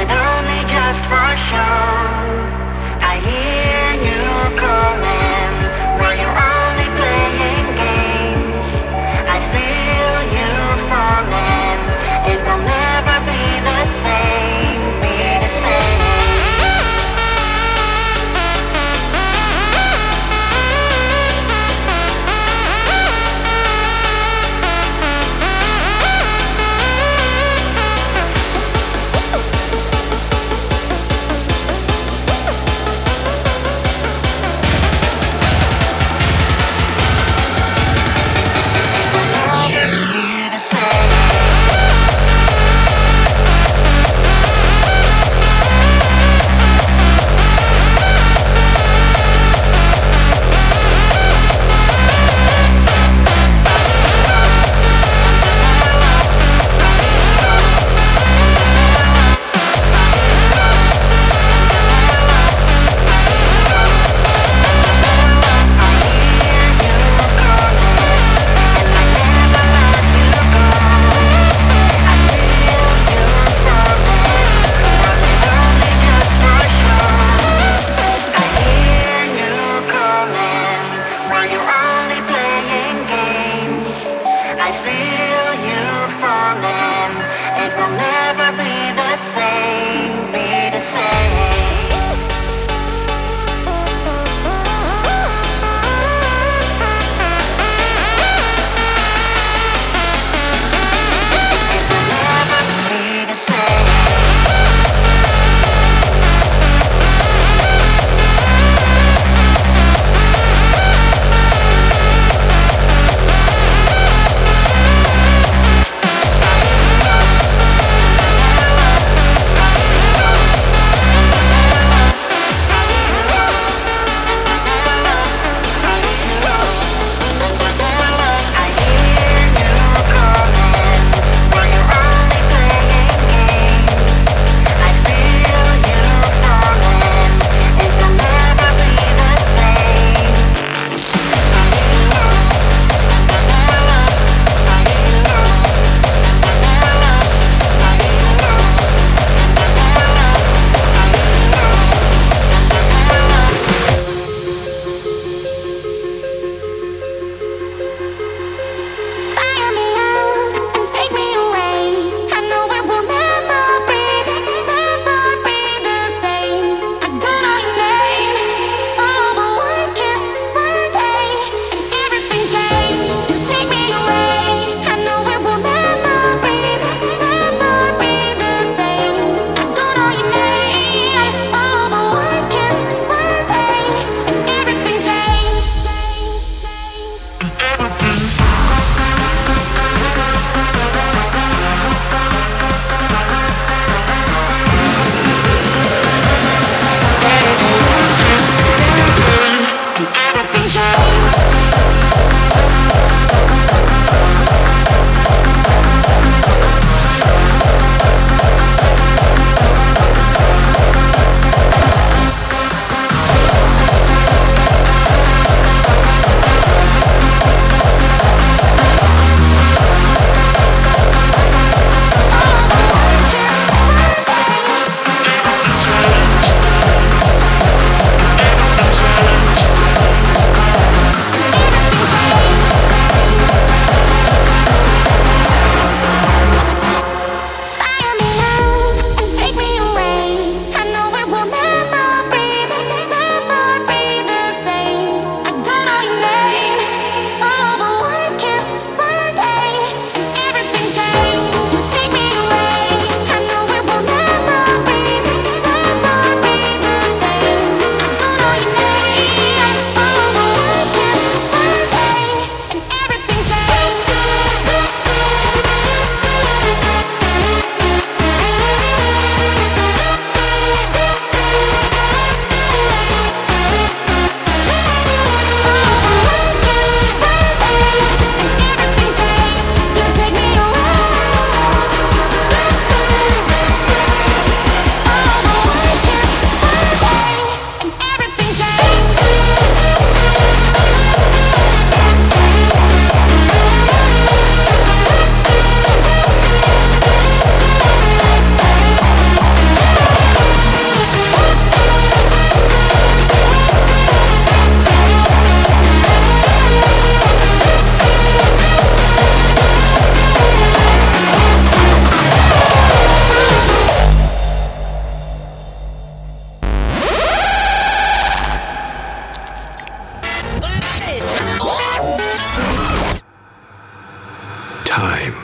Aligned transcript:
it 0.00 0.10
only 0.10 0.62
just 0.66 1.02
for 1.10 1.28
show? 1.50 1.82
I 3.10 3.14
hear 3.26 3.77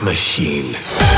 machine. 0.05 1.14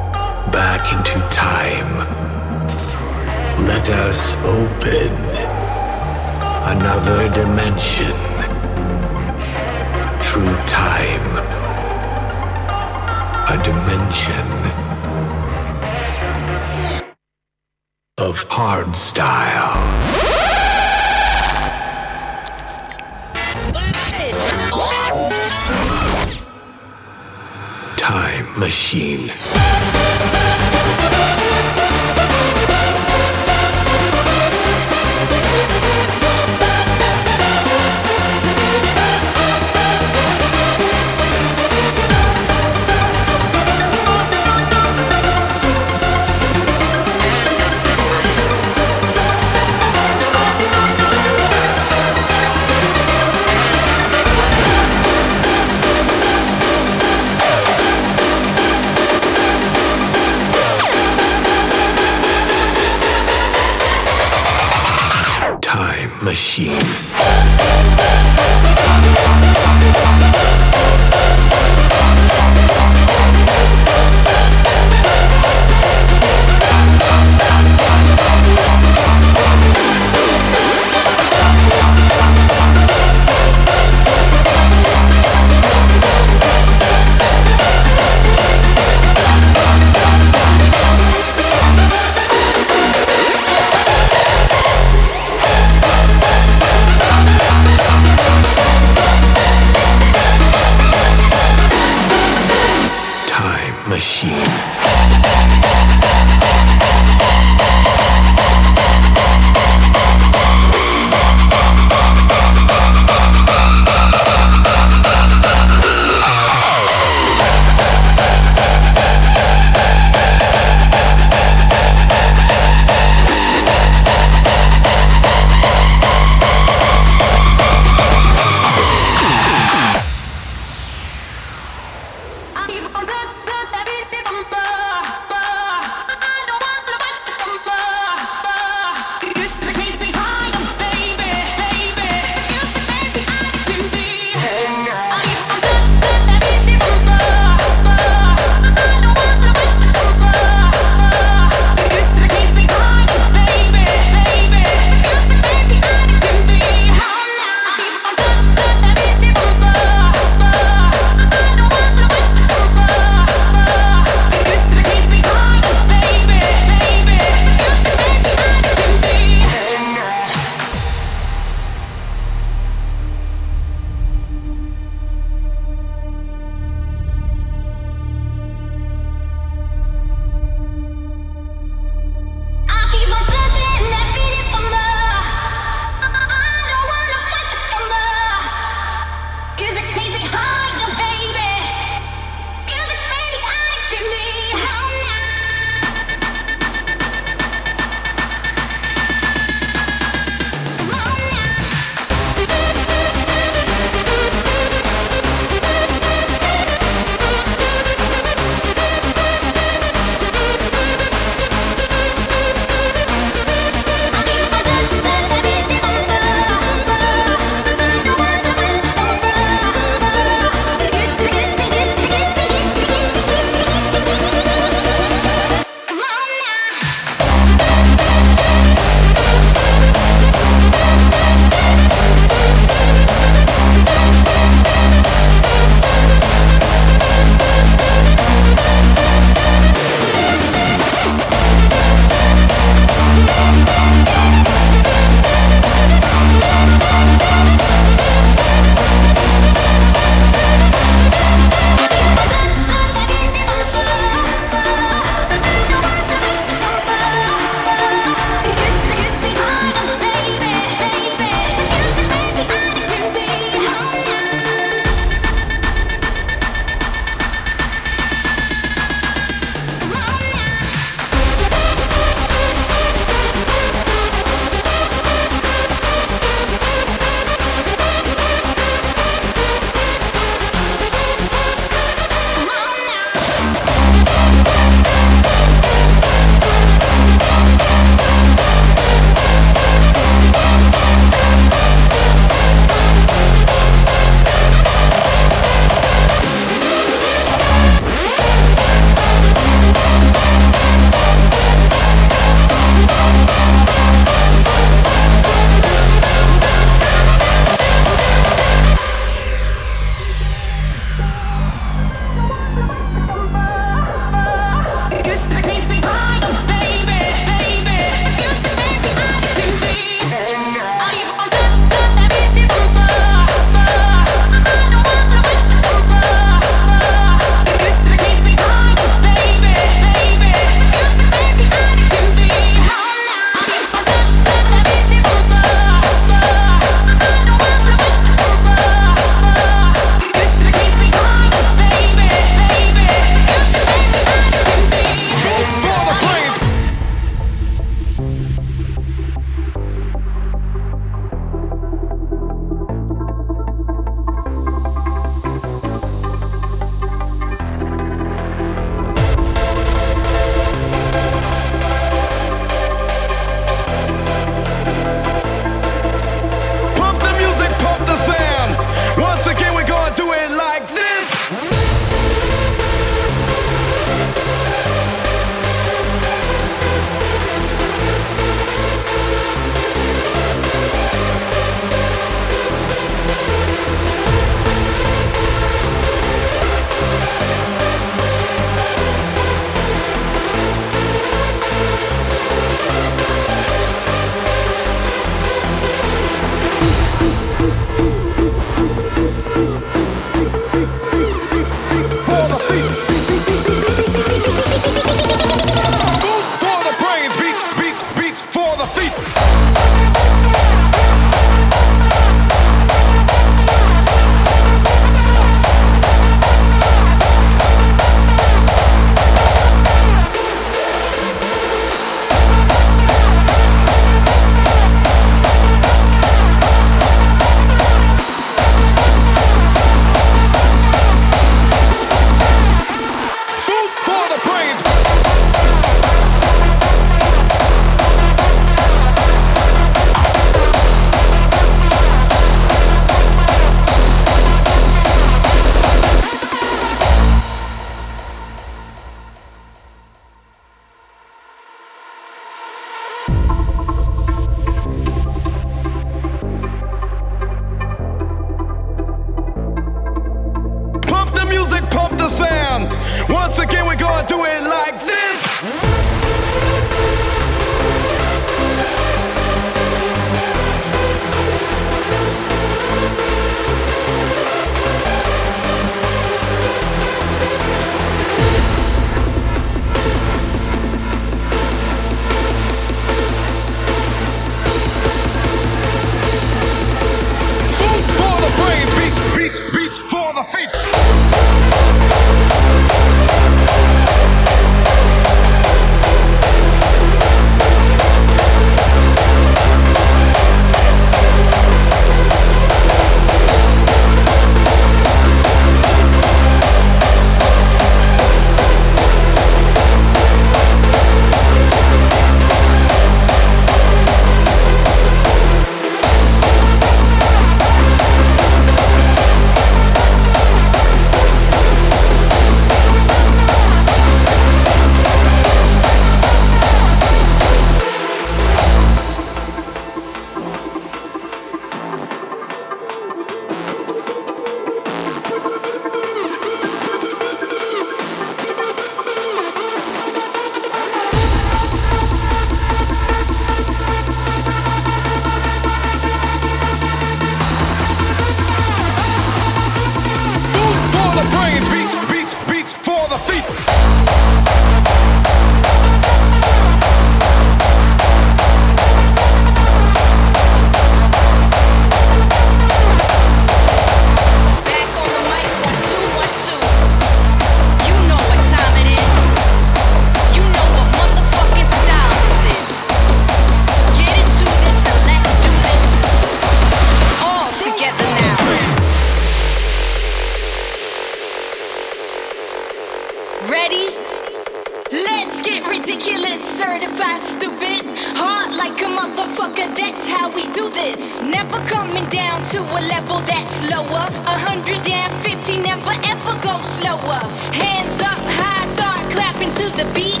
this. 590.50 591.02
Never 591.02 591.38
coming 591.48 591.84
down 591.88 592.22
to 592.30 592.40
a 592.40 592.60
level 592.68 593.00
that's 593.02 593.42
lower. 593.50 593.84
150 594.06 595.42
never 595.42 595.72
ever 595.84 596.14
go 596.22 596.40
slower. 596.42 597.00
Hands 597.32 597.80
up 597.80 598.00
high, 598.18 598.46
start 598.46 598.80
clapping 598.92 599.32
to 599.40 599.46
the 599.56 599.66
beat. 599.74 600.00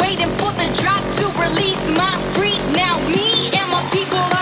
Waiting 0.00 0.32
for 0.38 0.52
the 0.60 0.68
drop 0.80 1.02
to 1.18 1.26
release 1.40 1.90
my 1.96 2.14
freak. 2.34 2.60
Now 2.74 2.98
me 3.08 3.50
and 3.56 3.70
my 3.70 3.82
people. 3.92 4.33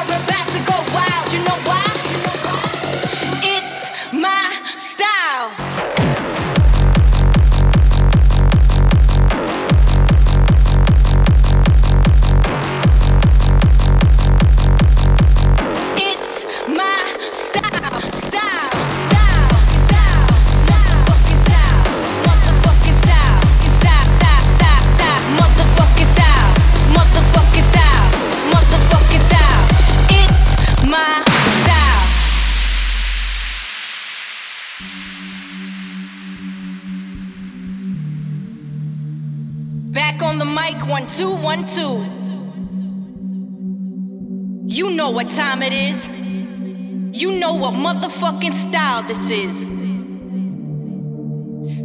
Motherfucking 47.75 48.55
style 48.55 49.03
this 49.03 49.31
is. 49.31 49.61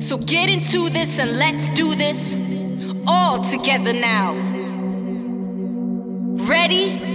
So 0.07 0.17
get 0.17 0.49
into 0.49 0.89
this 0.89 1.19
and 1.19 1.37
let's 1.37 1.69
do 1.71 1.95
this 1.95 2.37
all 3.05 3.41
together 3.41 3.91
now. 3.93 4.35
Ready? 6.45 7.06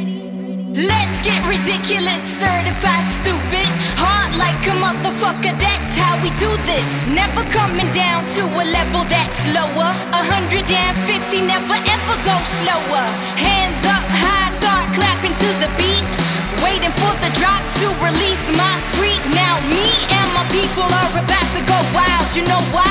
Let's 0.73 1.21
get 1.21 1.37
ridiculous, 1.45 2.25
certified 2.25 3.05
stupid. 3.05 3.69
Heart 4.01 4.33
like 4.41 4.57
a 4.65 4.75
motherfucker, 4.81 5.53
that's 5.61 5.93
how 6.01 6.17
we 6.25 6.33
do 6.41 6.49
this. 6.65 7.05
Never 7.13 7.45
coming 7.53 7.85
down 7.93 8.25
to 8.41 8.43
a 8.49 8.65
level 8.65 9.05
that's 9.13 9.53
lower. 9.53 9.93
150, 10.17 11.45
never 11.45 11.77
ever 11.77 12.17
go 12.25 12.37
slower. 12.65 13.05
Hands 13.37 13.83
up 13.85 14.07
high, 14.17 14.49
start 14.57 14.89
clapping 14.97 15.37
to 15.37 15.49
the 15.61 15.69
beat 15.77 16.05
waiting 16.65 16.95
for 17.05 17.13
the 17.21 17.29
drop 17.37 17.61
to 17.85 17.87
release 18.01 18.49
my 18.57 18.75
freak. 18.97 19.21
Now 19.37 19.61
me 19.69 19.89
and 20.09 20.29
my 20.33 20.45
people 20.57 20.89
are 20.89 21.13
about 21.21 21.49
to 21.53 21.61
go 21.69 21.77
wild. 21.93 22.33
You 22.33 22.49
know 22.49 22.63
why? 22.73 22.89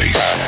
place. 0.00 0.40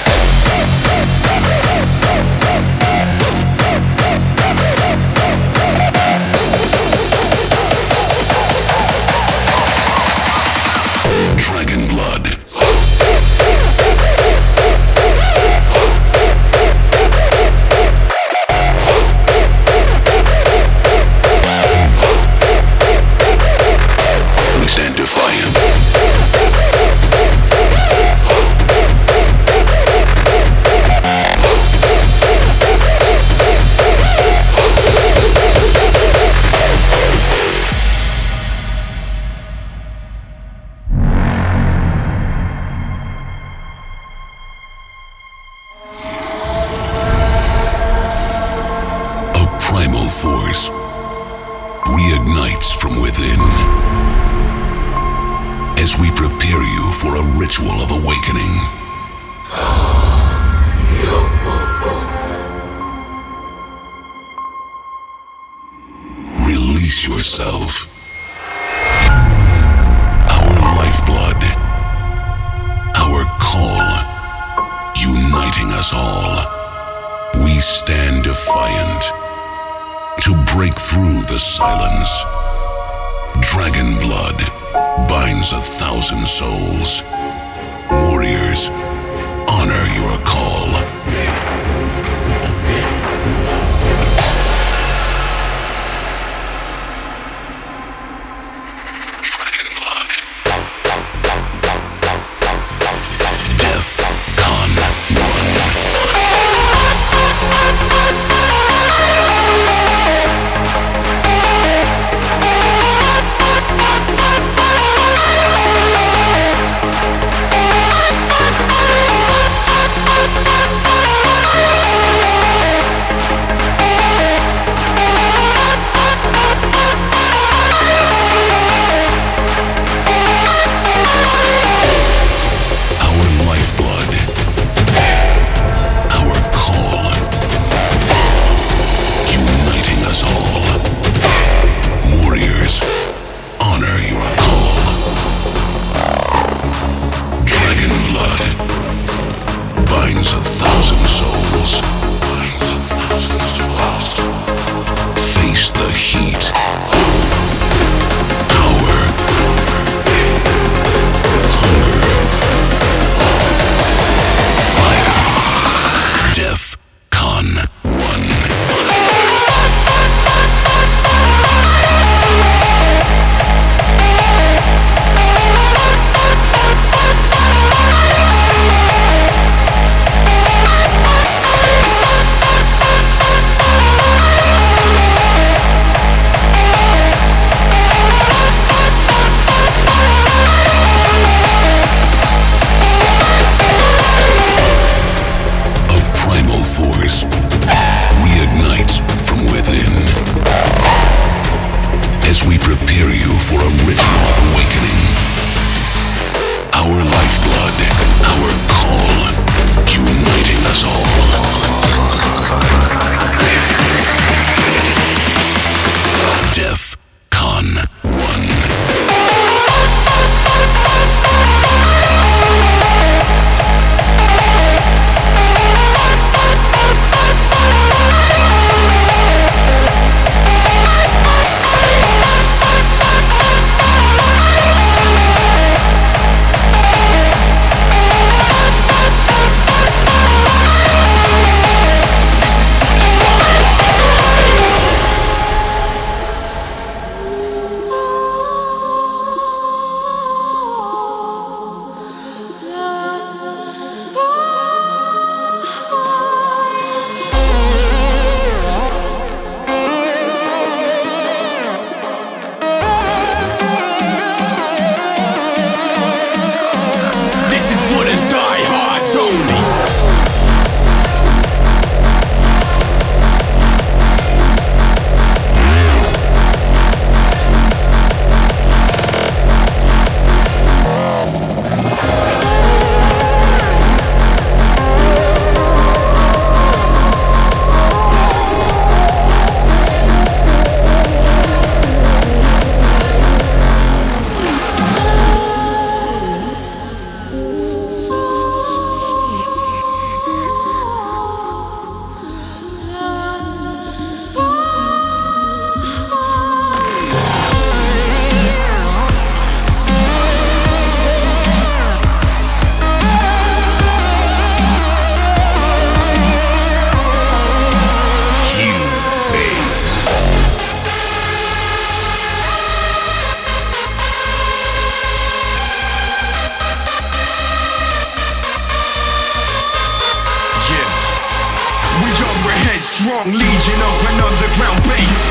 Legion 333.63 333.79
of 333.79 333.98
an 334.10 334.19
underground 334.19 334.83
base. 334.90 335.23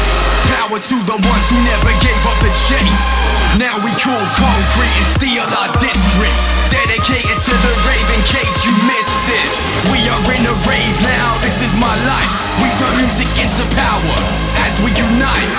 Power 0.56 0.80
to 0.80 0.98
the 1.04 1.18
ones 1.20 1.48
who 1.52 1.60
never 1.68 1.92
gave 2.00 2.22
up 2.24 2.40
the 2.40 2.52
chase. 2.56 3.20
Now 3.60 3.76
we 3.84 3.92
cool 4.00 4.24
concrete 4.40 4.96
and 4.96 5.08
steal 5.20 5.44
our 5.44 5.72
district. 5.84 6.38
Dedicated 6.72 7.36
to 7.36 7.54
the 7.60 7.74
rave 7.84 8.10
in 8.16 8.22
case 8.24 8.56
you 8.64 8.72
missed 8.88 9.28
it. 9.28 9.50
We 9.92 10.00
are 10.08 10.24
in 10.32 10.48
a 10.48 10.56
rave 10.64 10.98
now, 11.04 11.44
this 11.44 11.60
is 11.60 11.76
my 11.76 11.92
life. 12.08 12.34
We 12.64 12.72
turn 12.80 12.96
music 13.04 13.28
into 13.36 13.68
power 13.76 14.18
as 14.64 14.80
we 14.80 14.96
unite. 14.96 15.52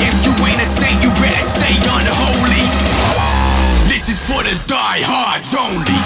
If 0.00 0.16
you 0.24 0.32
ain't 0.40 0.60
a 0.60 0.68
saint, 0.72 0.96
you 1.04 1.12
better 1.20 1.44
stay 1.44 1.76
unholy. 1.84 2.64
This 3.92 4.08
is 4.08 4.24
for 4.24 4.40
the 4.40 4.56
diehards 4.64 5.52
only. 5.52 6.00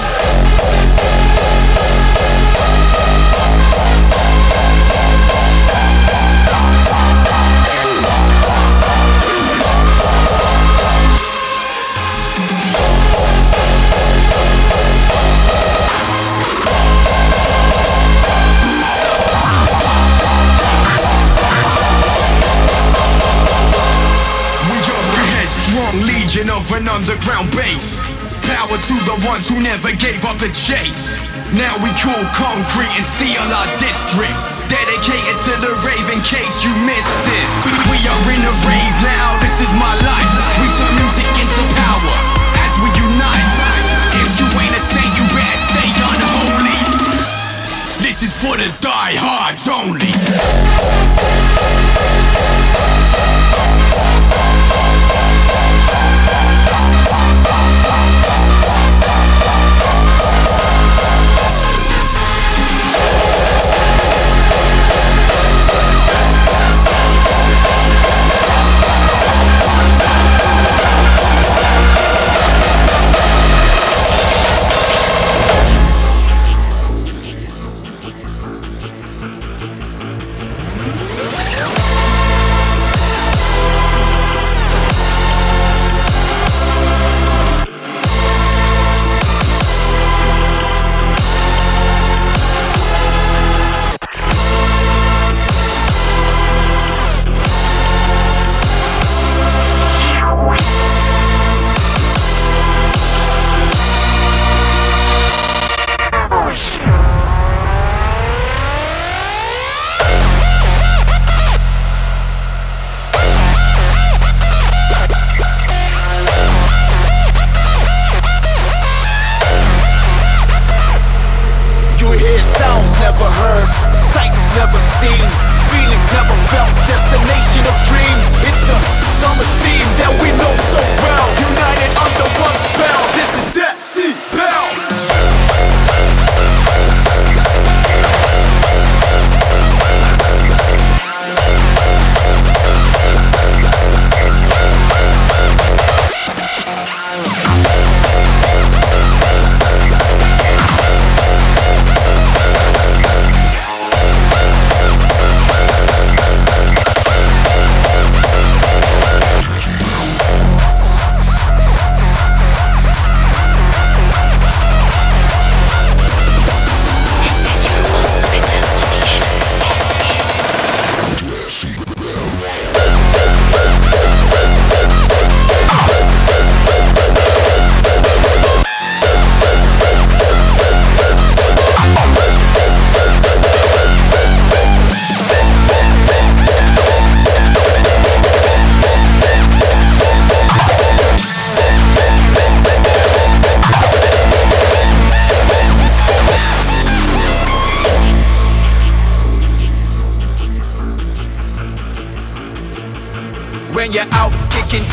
Of 26.48 26.72
an 26.72 26.88
underground 26.88 27.52
base. 27.52 28.08
Power 28.48 28.80
to 28.80 28.96
the 29.04 29.12
ones 29.28 29.44
who 29.44 29.60
never 29.60 29.92
gave 30.00 30.24
up 30.24 30.40
the 30.40 30.48
chase. 30.56 31.20
Now 31.52 31.76
we 31.84 31.92
cool 32.00 32.24
concrete 32.32 32.88
and 32.96 33.04
steel 33.04 33.44
our 33.44 33.68
district. 33.76 34.32
Dedicated 34.72 35.36
to 35.36 35.52
the 35.60 35.76
rave 35.84 36.08
in 36.08 36.20
case 36.24 36.64
you 36.64 36.72
missed 36.88 37.24
it. 37.28 37.48
We, 37.92 37.98
are 38.08 38.24
in 38.32 38.40
a 38.40 38.54
rave 38.64 38.96
now, 39.04 39.36
this 39.44 39.52
is 39.60 39.68
my 39.76 39.92
life. 40.00 40.32
We 40.56 40.66
turn 40.80 40.94
music 40.96 41.28
into 41.44 41.62
power 41.76 42.16
as 42.56 42.72
we 42.80 42.88
unite. 43.04 43.50
If 44.16 44.30
you 44.40 44.46
ain't 44.56 44.72
a 44.72 44.82
saint, 44.86 45.12
you 45.20 45.24
better 45.36 45.60
stay 45.60 45.90
unholy. 45.92 46.80
This 48.00 48.24
is 48.24 48.32
for 48.32 48.56
the 48.56 48.70
diehards 48.80 49.68
only. 49.68 50.08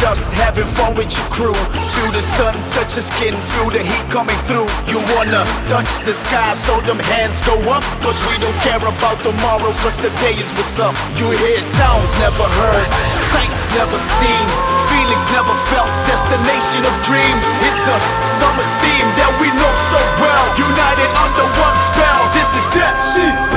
Dust, 0.02 0.24
having 0.38 0.68
fun 0.78 0.94
with 0.96 1.10
your 1.14 1.28
crew. 1.34 1.58
Feel 1.94 2.12
the 2.12 2.22
sun 2.22 2.54
touch 2.74 2.94
your 2.96 3.06
skin, 3.06 3.34
feel 3.54 3.70
the 3.70 3.82
heat 3.82 4.06
coming 4.10 4.38
through. 4.50 4.68
You 4.90 5.00
wanna 5.16 5.44
touch 5.70 5.90
the 6.06 6.14
sky 6.14 6.54
so 6.54 6.80
them 6.82 7.00
hands 7.14 7.42
go 7.46 7.56
up. 7.70 7.84
Cause 8.04 8.20
we 8.30 8.36
don't 8.42 8.58
care 8.62 8.82
about 8.82 9.18
tomorrow, 9.22 9.72
cause 9.82 9.98
today 9.98 10.36
is 10.38 10.52
what's 10.58 10.80
up. 10.80 10.96
You 11.18 11.32
hear 11.32 11.62
sounds 11.62 12.12
never 12.22 12.46
heard, 12.62 12.88
sights 13.34 13.64
never 13.74 14.00
seen, 14.20 14.46
feelings 14.90 15.26
never 15.34 15.56
felt, 15.70 15.90
destination 16.06 16.82
of 16.86 16.94
dreams. 17.06 17.44
It's 17.66 17.82
the 17.86 17.98
summer's 18.40 18.72
theme 18.82 19.10
that 19.20 19.32
we 19.42 19.50
know 19.54 19.74
so 19.92 20.00
well. 20.22 20.46
United 20.58 21.10
under 21.26 21.46
one 21.58 21.78
spell, 21.92 22.22
this 22.34 22.50
is 22.54 22.66
Dead 22.74 22.96
Sea 23.14 23.57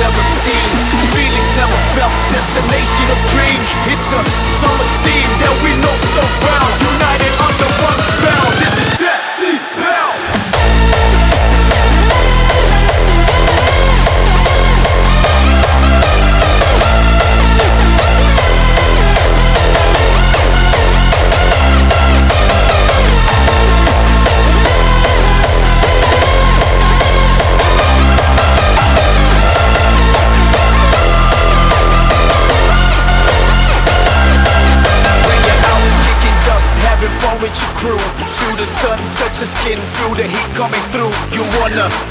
never 0.00 0.22
seen, 0.44 0.70
feelings 1.12 1.50
never 1.56 1.78
felt 1.92 2.14
destination 2.32 3.06
of 3.12 3.18
dreams. 3.28 3.68
It's 3.92 4.06
the 4.08 4.20
summer 4.62 4.88
steam 5.00 5.28
that 5.44 5.54
we 5.60 5.70
know 5.82 5.96
so 6.16 6.24
well. 6.46 6.68
United 6.96 7.32
under 7.44 7.68
one 7.84 8.00
spell. 8.00 8.46
This 8.62 8.81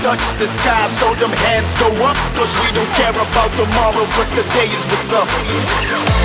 touch 0.01 0.33
the 0.39 0.47
sky, 0.47 0.87
so 0.87 1.13
them 1.15 1.29
hands 1.45 1.73
go 1.75 1.87
up. 2.03 2.17
Cause 2.35 2.53
we 2.61 2.71
don't 2.73 2.89
care 2.97 3.11
about 3.13 3.51
tomorrow, 3.53 4.05
cause 4.17 4.29
today 4.31 4.67
is 4.67 4.85
what's 4.87 5.13
up. 5.13 6.20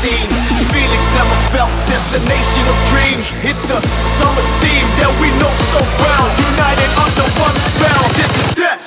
Seen, 0.00 0.28
feelings 0.72 1.08
never 1.12 1.36
felt, 1.52 1.68
destination 1.84 2.64
of 2.72 2.76
dreams. 2.88 3.28
It's 3.44 3.60
the 3.68 3.76
summer 4.16 4.44
theme 4.64 4.88
that 4.96 5.12
we 5.20 5.28
know 5.36 5.52
so 5.68 5.80
well. 6.00 6.26
United 6.56 6.90
under 7.04 7.26
one 7.36 7.56
spell. 7.68 8.04
This 8.16 8.32
is 8.40 8.54
Death 8.56 8.79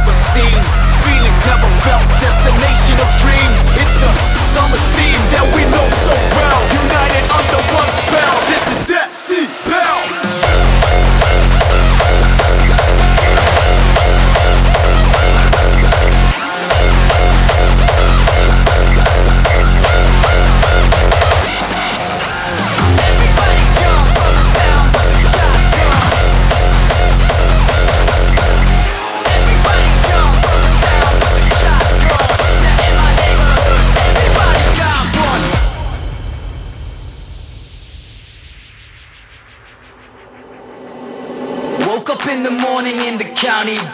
never 0.00 0.16
seen, 0.32 0.62
feelings 1.04 1.36
never 1.44 1.68
felt, 1.84 2.08
destination 2.20 2.96
of 2.96 3.08
dreams. 3.20 3.58
It's 3.76 3.96
the 4.00 4.10
summer 4.56 4.80
theme 4.96 5.22
that 5.36 5.44
we 5.54 5.62
know 5.68 5.86
so 6.00 6.14
well. 6.36 6.60
United 6.72 6.99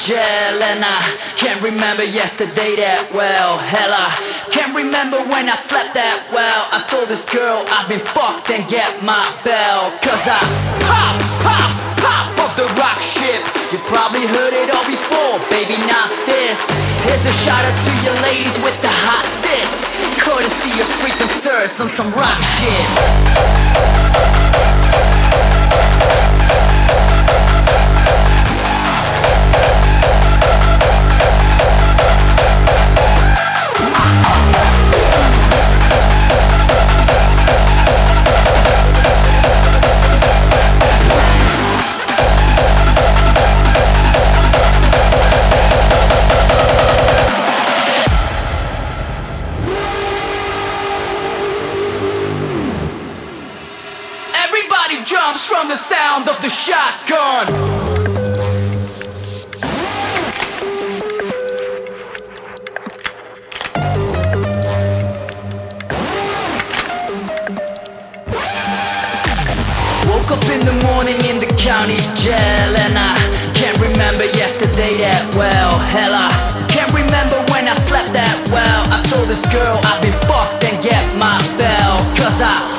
jail 0.06 0.62
and 0.62 0.86
I 0.86 1.02
can't 1.34 1.58
remember 1.58 2.06
yesterday 2.06 2.78
that 2.78 3.10
well. 3.10 3.58
Hell, 3.58 3.90
I 3.90 4.14
can't 4.54 4.70
remember 4.70 5.18
when 5.26 5.50
I 5.50 5.58
slept 5.58 5.98
that 5.98 6.22
well. 6.30 6.62
I 6.70 6.86
told 6.86 7.10
this 7.10 7.26
girl 7.26 7.66
I've 7.74 7.90
been 7.90 7.98
fucked 8.14 8.54
and 8.54 8.62
get 8.70 9.02
my 9.02 9.26
bell. 9.42 9.90
Cause 10.06 10.22
I 10.30 10.38
pop, 10.86 11.18
pop, 11.42 11.70
pop 11.98 12.30
off 12.38 12.54
the 12.54 12.70
rock 12.78 13.02
ship. 13.02 13.42
You 13.74 13.82
probably 13.90 14.22
heard 14.30 14.54
it 14.54 14.70
all 14.70 14.86
before, 14.86 15.42
baby, 15.50 15.74
not 15.90 16.06
this. 16.22 16.62
Here's 17.02 17.26
a 17.26 17.34
shout 17.42 17.66
out 17.66 17.74
to 17.74 17.92
your 18.06 18.14
ladies 18.22 18.54
with 18.62 18.78
the 18.78 18.94
hot 19.10 19.26
tits. 19.42 19.90
Courtesy 20.22 20.70
of 20.78 20.86
freaking 21.02 21.34
sirs 21.42 21.82
on 21.82 21.90
some 21.90 22.14
rock 22.14 22.38
shit. 22.62 22.86
From 55.66 55.72
the 55.72 55.82
sound 55.82 56.28
of 56.28 56.40
the 56.42 56.48
shotgun. 56.48 57.46
Woke 70.06 70.30
up 70.30 70.44
in 70.50 70.60
the 70.60 70.72
morning 70.84 71.16
in 71.26 71.38
the 71.38 71.46
county 71.58 71.96
jail 72.14 72.36
and 72.36 72.96
I 72.96 73.16
can't 73.54 73.78
remember 73.80 74.24
yesterday 74.24 74.98
that 74.98 75.34
well. 75.34 75.78
Hell, 75.78 76.14
I 76.14 76.30
can't 76.68 76.92
remember 76.92 77.38
when 77.52 77.66
I 77.66 77.74
slept 77.74 78.12
that 78.12 78.36
well. 78.52 78.82
I 78.92 79.02
told 79.10 79.26
this 79.26 79.44
girl 79.52 79.80
I've 79.82 80.02
been 80.02 80.12
fucked 80.28 80.64
and 80.64 80.82
get 80.82 81.02
my 81.18 81.38
bell. 81.58 81.98
Cause 82.14 82.40
I 82.40 82.75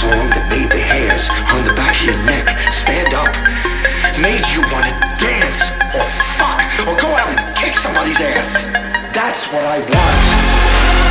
so 0.00 0.08
that 0.08 0.48
made 0.48 0.70
the 0.72 0.80
hairs 0.80 1.28
on 1.52 1.60
the 1.68 1.76
back 1.76 1.92
of 1.92 2.08
your 2.08 2.16
neck 2.24 2.48
stand 2.72 3.12
up. 3.12 3.28
Made 4.16 4.48
you 4.48 4.64
want 4.72 4.88
to 4.88 4.94
dance 5.20 5.76
or 5.92 6.04
fuck 6.40 6.56
or 6.88 6.96
go 6.96 7.08
out 7.20 7.28
and 7.28 7.40
kick 7.54 7.74
somebody's 7.74 8.20
ass. 8.20 8.64
That's 9.12 9.44
what 9.52 9.62
I 9.62 9.78
want. 9.80 11.09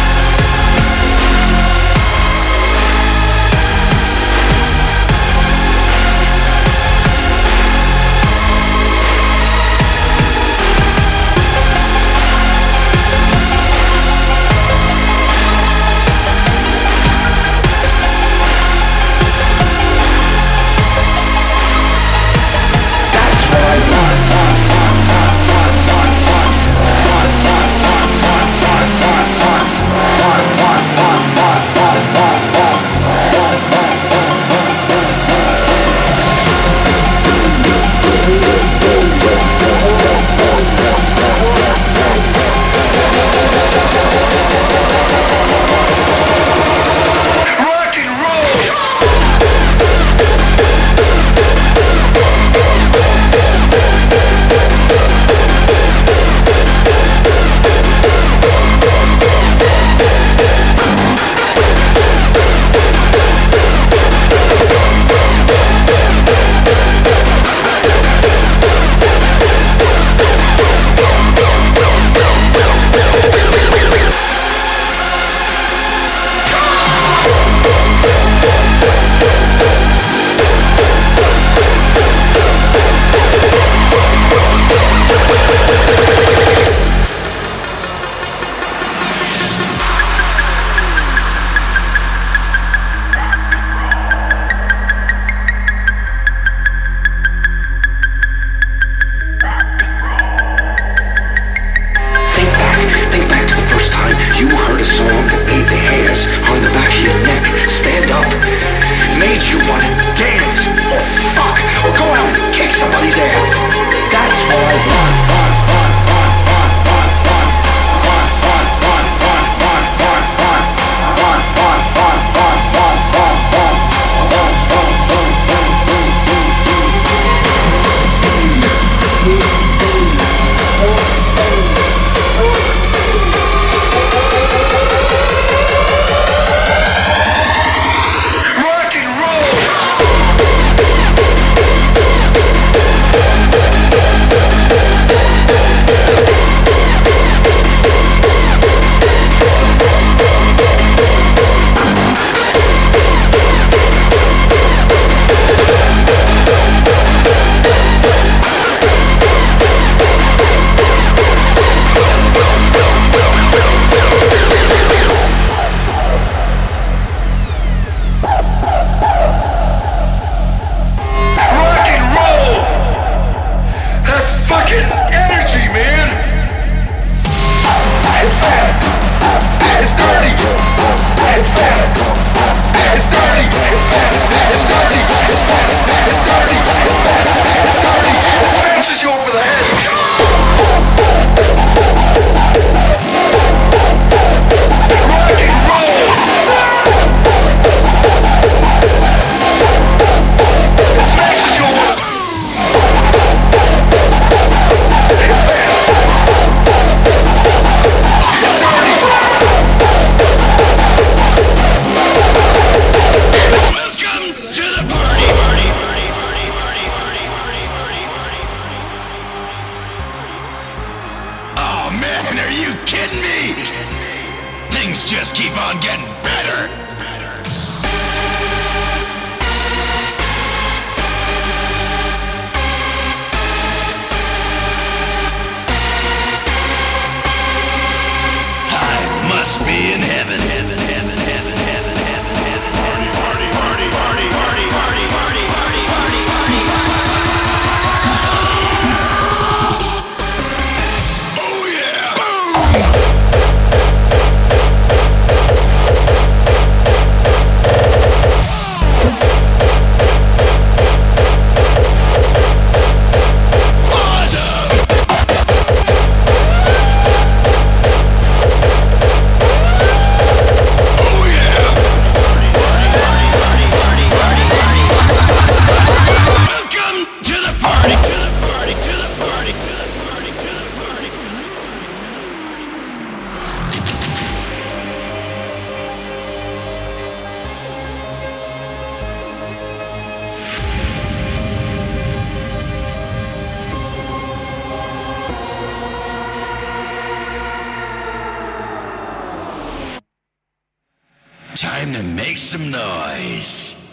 time 301.80 301.94
to 301.94 302.04
make 302.04 302.38
some 302.38 302.72
noise. 302.72 303.89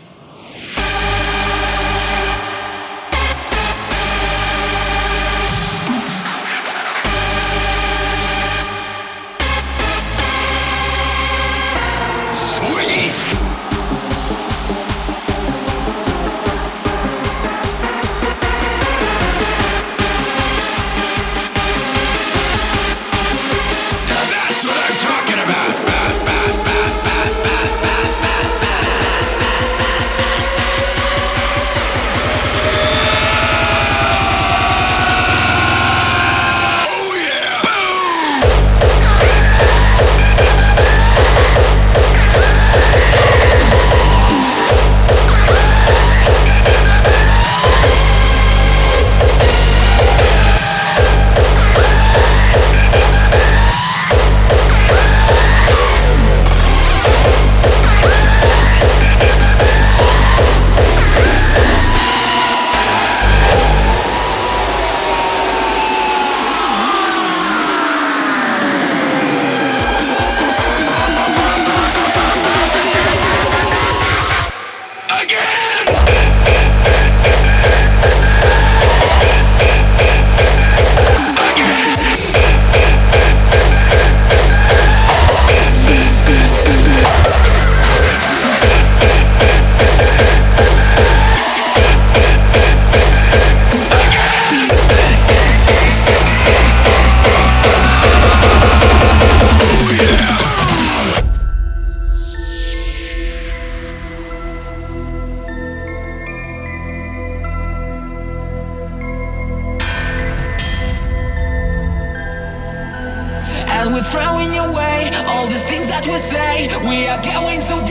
say 116.18 116.68
we 116.88 117.06
are 117.08 117.20
going 117.22 117.60
so 117.60 117.85